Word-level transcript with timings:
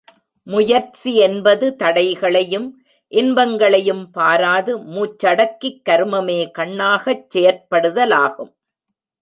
முயற்சி 0.47 1.11
என்பது 1.15 1.75
தடைகளையும் 1.75 2.65
இன்பங்களையும் 3.11 4.03
பாராது, 4.11 4.73
மூச்சடக்கி 4.93 5.71
கருமமே 5.89 6.39
கண்ணாகச் 6.51 7.27
செயற்படுதலாகும். 7.29 8.51